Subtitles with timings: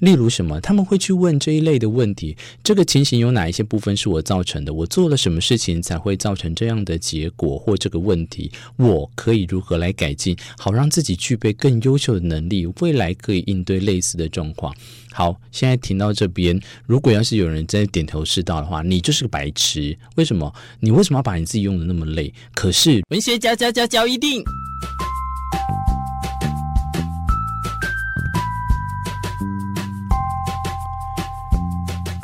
[0.00, 0.60] 例如什么？
[0.60, 4.74] 他们会去问这一类的问题：这个情形有哪一些部分是我造成的？
[4.74, 8.50] 我做了什么事情才会造成这样的结果或这个问题？
[8.76, 14.74] 我可以如何来改进，好让自己具备更优秀的能力，未来可以应对类似的状况？
[15.12, 19.96] 好，现在停到这边，如果要是有人在点头是道的话，你就是个白痴。
[20.16, 20.52] 为什么？
[20.80, 22.32] 你为什么要把你自己用得那么累？
[22.54, 24.42] 可是文学家家家教一定。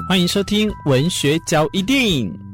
[0.09, 2.46] 欢迎收听文学交易电影。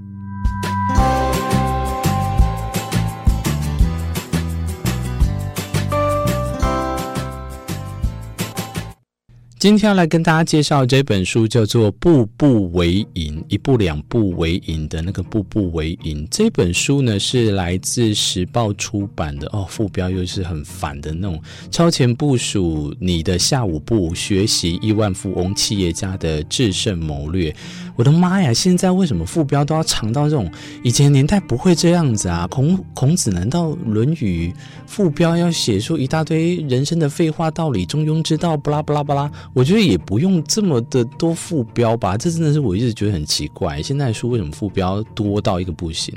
[9.62, 16.27] 今天要来跟大家介绍这本书，叫做《步步为营》，一步两步为营的那个“步步为营”。
[16.33, 27.55] 这本书呢是来自时报出版的哦，副标又是很烦的那种“超前部署你的下午步，学习亿万富翁企业家的制胜谋略”。
[27.95, 28.55] 我的妈呀！
[28.55, 30.51] 现在为什么副标都要长到这种？
[30.83, 32.48] 以前年代不会这样子啊！
[32.48, 34.51] 孔孔子难道《论语》
[34.86, 39.31] 副标要写出一大堆人生的废话道理、中庸之道，巴拉巴拉巴拉？
[39.55, 42.17] 我觉得也不用这么的多副标吧？
[42.17, 43.83] 这真的是我一直觉得很奇怪。
[43.83, 46.14] 现在书为什么副标多到一个不行？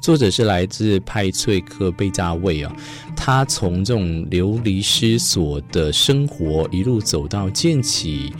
[0.00, 2.76] 作者是来自派翠克·贝加卫啊，
[3.16, 8.32] 他从这种流离失所的生活一路走到建起。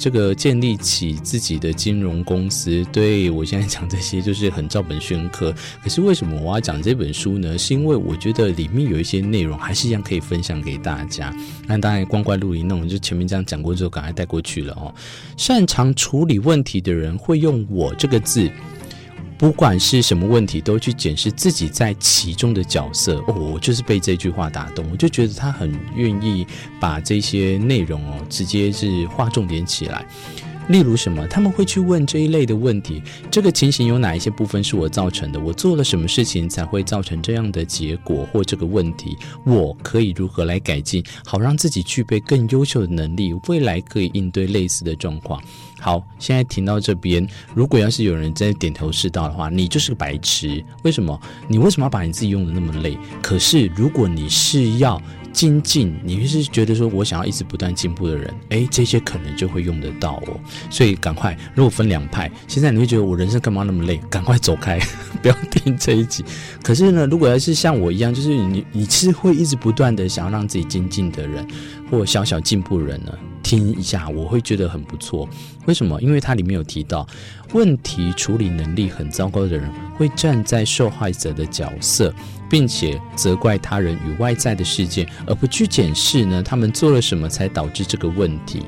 [0.00, 5.54] 这个建立起自己的金融公司，对，我现在讲这些就是很照本宣科。
[5.82, 7.58] 可是为什么我要讲这本书呢？
[7.58, 11.30] 是因为我觉得里面有一些内容还是一样可以分享给大家。
[11.66, 14.90] 那当然，光怪陆离那种就前面这样讲过之后，赶快带过去了哦。
[15.36, 18.50] 擅长处理问题的人会用“我”这个字。
[19.40, 23.24] 不管是什么问题，都去检视自己在其中的角色。
[23.26, 26.46] 哦，我就是被这句话打动，我就觉得他很愿意
[26.78, 30.04] 把这些内容哦，直接是划重点起来。
[30.68, 31.26] 例如什么？
[31.26, 35.40] 他们会去问这一类的问题：这个情形有哪一些部分是我造成的？
[35.40, 39.16] 我做了什么事情才会造成这样的结果或这个问题？
[39.44, 45.42] 我可以如何来改进，好让自己具备更优秀的能力，未来可以应对类似的状况？
[45.80, 50.62] 好，现在停到这边，如果要是有人在点头是道的话，你就是个白痴。
[50.82, 51.18] 为什么？
[51.48, 52.98] 你为什么要把你自己用得那么累？
[53.22, 55.00] 可是如果你是要
[55.32, 60.38] 精进，你是觉得说我想要一直不断进步的人，诶，这些可能就会用得到哦。
[60.68, 63.96] 所以赶快，如果分两派，现在你会觉得我人生干嘛那么累？
[64.10, 64.78] 赶快走开，
[65.22, 66.22] 不要听这一集。
[66.62, 71.46] 可是呢，如果要是像我一样，就是你你是会一直不断的想要让自己精进的人，
[71.90, 73.12] 或小小进步人呢？
[73.50, 75.28] 听一下，我会觉得很不错。
[75.66, 76.00] 为什么？
[76.00, 77.04] 因为它里面有提到，
[77.52, 82.14] 问题处理能力很糟糕的人会站在受害者的角色，
[82.48, 88.62] 并且责怪他人与外在的事件，而不去检视呢，他们做了什么才导致这个问题。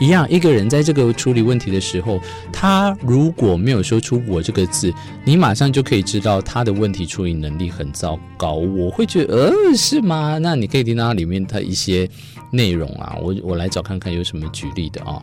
[0.00, 2.20] 一样，一个人在这个处理问题的时候，
[2.52, 4.92] 他如果没有说出“我”这个字，
[5.24, 8.54] 你马上就可以知道他的问题处理能力很糟糕。
[8.54, 10.38] 我会觉得，呃，是吗？
[10.38, 12.08] 那你可以听到里面他一些
[12.52, 15.22] 内容啊，我我来找看看有什么举例的啊。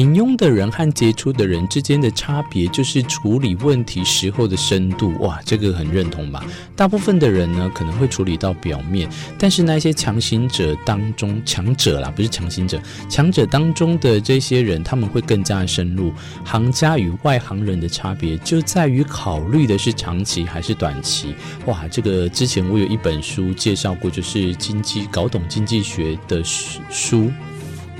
[0.00, 5.12] 平庸的人和杰出的人之间的差别，就是处理问题时候的深度。
[5.18, 6.42] 哇，这个很认同吧？
[6.74, 9.06] 大部分的人呢，可能会处理到表面，
[9.38, 12.80] 但是那些强行者当中，强者啦，不是强行者，
[13.10, 16.10] 强者当中的这些人，他们会更加深入。
[16.46, 21.34] 行家与外行人的差别，就在于考虑的是长期还是短期。
[21.66, 27.30] 哇，这个之前我有一本书介绍过，就是经济搞懂经济学的书，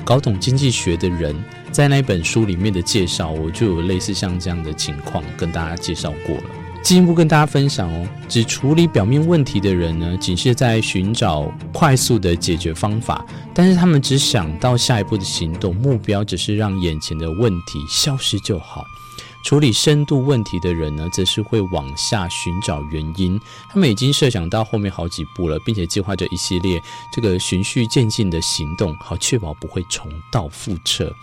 [0.02, 1.36] 搞懂经济学的人。
[1.70, 6.44] 在那本书里面的介绍，我就有类似像这样的情况跟大家介绍过了。
[6.82, 13.22] 进一步跟大家分享哦，只处理表面问题的人呢，仅是在寻找快速的解决方法，
[13.52, 18.82] 但是他们只想到下一步的行动，目标只是让眼前的问题消失就好。
[19.44, 23.38] 处理深度问题的人呢，则是会往下寻找原因。
[23.70, 26.80] 他们已经设想到后面好几步了，并且计划着一系列
[27.12, 31.14] 这个循序渐进的行动，好确保不会重蹈覆辙。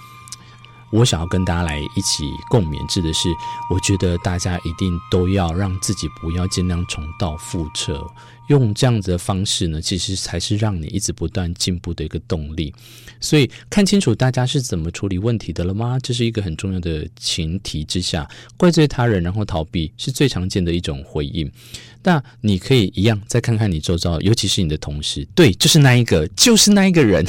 [0.89, 3.29] 我想要跟大家来一起共勉之的是，
[3.69, 8.05] 我觉得大家一定都要让自己不要尽量重蹈覆辙，
[8.47, 12.73] 用这样子的方式呢，其实才是让你一直不断进步的一个动力。
[13.19, 15.97] 所以看清楚大家是怎么处理问题的了吗？
[16.01, 21.51] 这是一个很重要的前提之下，怪罪他人然后逃避是最常见的一种回应。
[22.03, 27.25] 那你可以一样再看看你周遭，尤其是你的同事，对，就是那一个，就是那一个人，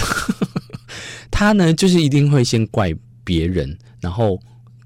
[1.33, 2.95] 他呢，就是一定会先怪。
[3.29, 4.41] 别人，然后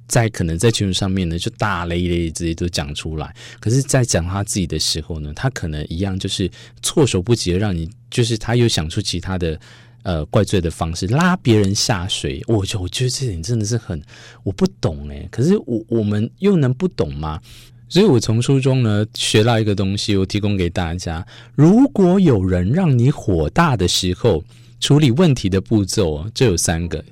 [0.08, 3.32] 在可能在群组上面呢，就大咧咧直接都讲出来。
[3.60, 6.50] 可是，在讲他自己的时候呢，他可能一样就是
[6.82, 9.60] 措手不及的，让你就是他又想出其他的
[10.02, 12.42] 呃怪罪的方式，拉别人下水。
[12.48, 14.02] 我就我觉得这点真的是很
[14.42, 17.40] 我不懂诶，可是我我们又能不懂吗？
[17.88, 21.24] 所以我从书中呢学到一个东西，我提供给大家：
[21.54, 24.42] 如果有人让你火大的时候，
[24.80, 27.04] 处理问题的步骤这有三个。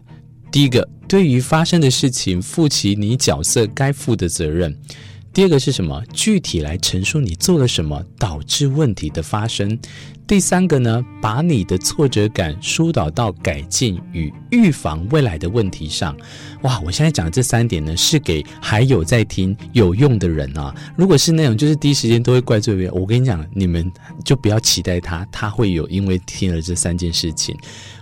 [0.52, 4.76] 第一个，对于发生的事情负起你角色该负的责任。
[5.32, 6.02] 第二个是什么？
[6.12, 9.78] 具体来陈述你做了什么导致问题的发生。
[10.26, 16.16] 第三个呢，把你的挫折感疏导到改进与预防未来的问题上。
[16.62, 20.72] 哇，我现在讲的这三点呢，是给还有在听有用的人啊。
[20.96, 23.90] 如果是那种就是第一时间都会怪罪别人，我跟你讲，你们
[24.24, 27.56] 就不要期待他，他会有因为听了这三件事情。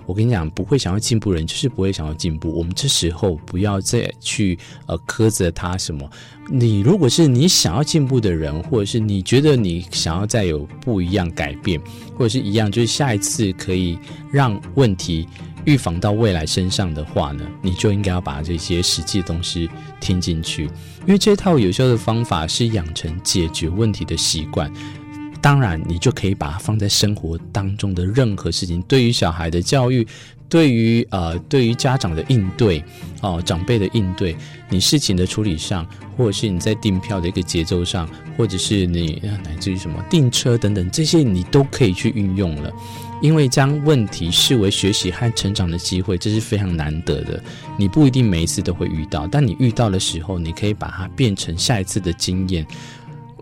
[0.04, 2.50] 我跟你讲，不会想要进步的人就是不会想要进步。
[2.50, 6.08] 我们这时候不要再去呃苛责他什么。
[6.50, 11.78] 你如果是你想要进步的人，或者是你觉得你想要再有不一样改变，
[12.18, 13.96] 或者是一样，就是下一次可以
[14.32, 15.28] 让问题
[15.64, 19.70] 预防到未来身上的话呢，你就应该要把这些实际的东西
[20.00, 20.64] 听进去，
[21.06, 24.70] 因为这套有效的方法是养成解决问题的习惯。
[25.40, 30.06] 当然，你就可以把它放在生活当中的任何事情，对于小孩的教育，
[30.48, 32.82] 对于呃，对于家长的应对，
[33.20, 34.36] 哦、长辈的应对，
[34.68, 35.86] 你事情的处理上，
[36.16, 42.72] 或者是你在订票的一个节奏上，或者是你乃至于什么订车等等，这些你都可以去运用了。
[43.20, 47.42] 因为将问题视为学习和成长的机会，这是非常难得的。
[47.76, 52.64] 你不一定每一次都会遇到，但你遇到的时候，你可以把它变成下一次的经验。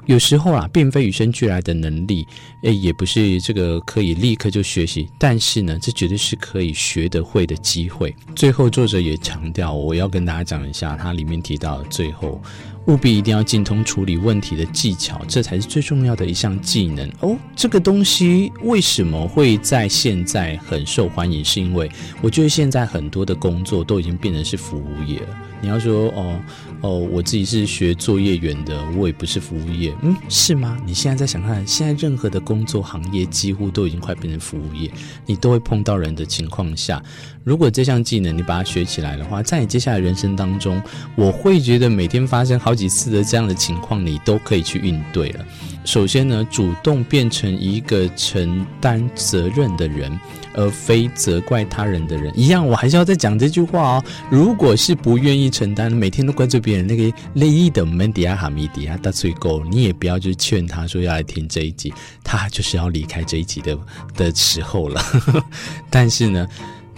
[0.07, 2.27] 有时候啊，并非与生俱来的能力，
[2.63, 8.15] 诶，也不是这个可以立刻就学习，但是呢，这绝对是可以学得会的机会。
[8.35, 12.41] 最后，作者也强调，我要跟大家讲一下，他里面提到最后。
[12.87, 17.37] 务必一定要精通处理问题的技巧，这才是最重要的一项技能哦。
[17.57, 21.45] 这个东西为什么会在现在很受欢迎？
[21.45, 21.91] 是因为
[22.23, 25.29] 我觉得现在很多的工作都已经变成是服务业了。
[25.61, 26.41] 你要说哦
[26.81, 30.77] 哦，我自己是学作业员的，我也不是服务业，嗯，是吗？
[30.87, 34.91] 你现在在想看，现在任何的工作行业几乎都已经快变成服务业，
[35.25, 37.03] 你都会碰到人的情况下，
[37.45, 40.81] 如果这项技能你把它学起来的话，在你接下来人生当中，
[41.15, 45.45] 我会觉得每天发生好几次的这样的情况，你都可以去应对了。
[45.85, 50.19] 首先呢，主动变成一个承担责任的人，
[50.53, 52.33] 而非责怪他人的人。
[52.37, 54.05] 一样，我还是要再讲这句话哦。
[54.29, 61.93] 如果是不愿意承担，每天都怪罪别人，那个利益的门底下哈米底下大最够，你也不要去劝他说要来听这一集，
[62.23, 63.79] 他就是要离开这一集的
[64.15, 65.03] 的时候了。
[65.91, 66.47] 但是呢。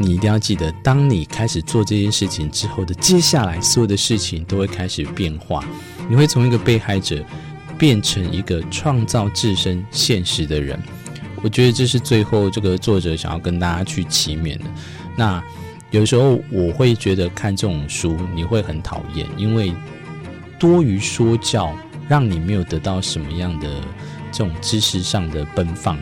[0.00, 5.64] 你一定要记得，当你开始做这件事情之后的接下来所有的事情都会开始变化。
[6.08, 7.20] 你会从一个被害者
[7.76, 10.80] 变成一个创造自身现实的人。
[11.42, 14.64] 我觉得这是最后这个作者想要跟大家去启勉的。
[15.16, 15.42] 那
[15.90, 19.72] 有时候我会觉得看这种书你会很讨厌，因为
[20.58, 21.72] 多于说教，
[22.08, 23.68] 让你没有得到什么样的
[24.30, 25.98] 这种知识上的奔放，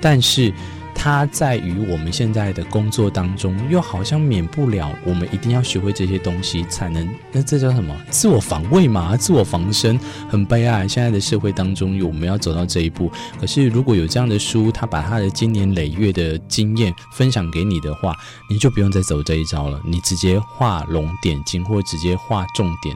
[0.00, 0.52] 但是。
[1.00, 7.96] 它在于我们现在的工作当中，又好像免不了我们一定要学会这些东西，才能那这叫什么？
[8.10, 9.98] 自我防卫嘛，自我防身，
[10.28, 10.88] 很悲哀。
[10.88, 13.10] 现在的社会当中，我们要走到这一步。
[13.40, 18.14] 可是如果有这样的书，他把他的经年累月的经验分享给你的话，
[18.50, 22.94] 你就不用再走这一招了，你直接画龙点睛，或直接画重点。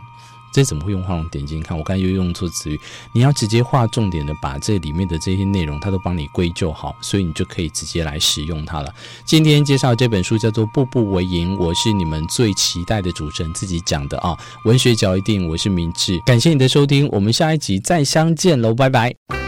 [0.53, 1.63] 这怎么会用画龙点睛？
[1.63, 2.79] 看我刚才又用错词语。
[3.13, 8.95] 你要直接画重点的，把这里面的这些内容，它都帮你归就好，所以你就可以直接来使用它了。
[9.25, 14.37] 今天介绍这本书叫做《步步为营》，我是你们最期待的主持人自己讲的啊。
[14.65, 19.42] 文学角一定，我是明智，感谢你的收听，我们下一集再相见喽，拜拜。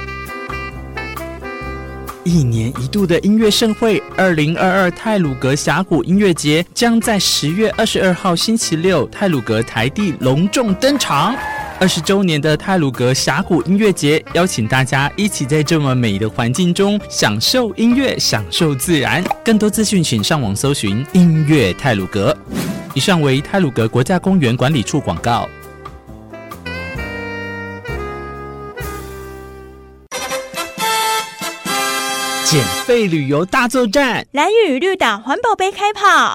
[2.25, 11.37] 一年一度的音乐盛会——二零二二太鲁阁峡谷音乐节，将在十月二十二号星期六太鲁阁台地隆重登场。
[11.79, 19.23] 二十周年的太鲁阁峡谷音乐节，邀请大家一起在这么美的环境中享受音乐，享受自然。
[19.45, 22.35] 更多资讯，请上网搜寻“音乐太鲁阁”。
[22.95, 25.47] 以上为太鲁阁国家公园管理处广告。
[32.55, 36.33] 免费旅游大作战，蓝雨绿岛环保杯开跑。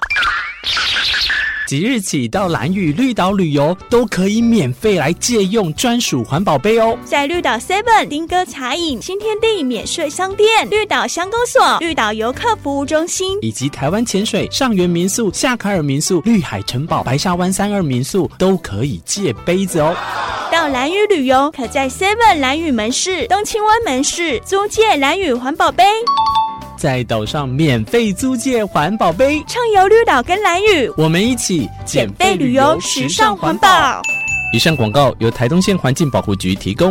[1.70, 6.98] 即日起到蓝屿绿岛旅游，都可以免费来借用专属环保杯哦。
[7.04, 19.96] 在绿岛 Seven、丁哥茶饮、新天地免税商店、绿岛乡公所、绿岛游客服务中心，以及台湾潜水、上元民宿、夏卡尔民宿、绿海城堡、白沙湾三二民宿，都可以借杯子哦。
[20.50, 25.84] 到蓝屿旅游，可在 Seven 蓝屿门市、东青湾门市租借蓝屿环保杯。
[26.80, 34.00] 在岛上免费租借环保杯，畅游绿岛跟蓝屿，我们一起减肥旅游，时尚环保。
[34.54, 36.90] 以上广告由台东县环境保护局提供。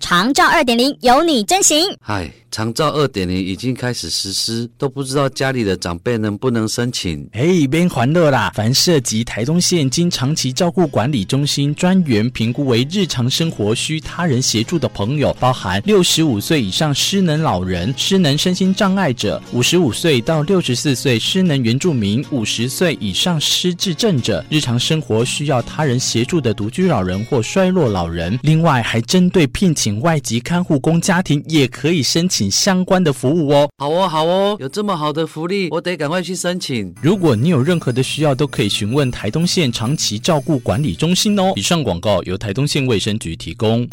[0.00, 1.84] 长照二点零，有你真行。
[2.00, 2.30] 嗨。
[2.50, 7.28] 长照二点零已经开始实施，都不知道家里的长辈能不能申请。
[7.32, 8.50] 哎，边欢乐啦！
[8.54, 28.38] 凡涉及台东县经长期照顾管理中心专员评估为日常生活需他人协助的朋友，包含六十五岁以上失能老人、失能身心障碍者、五十五岁到六十四岁失能原住民、五十岁以上失智症者、日常生活需要他人协助的独居老人或衰弱老人。
[28.42, 32.38] 另外，还针对聘请外籍看护工家庭，也可以申请。
[32.38, 33.68] 请相关的服务哦。
[33.78, 36.94] 好哦，好哦，有这么好的福利，我得赶快去申请。
[37.02, 41.52] 如果你有任何的需要，都可以询问台东县长期照顾管理中心哦。
[41.56, 43.84] 以上广告由台东县卫生局提供。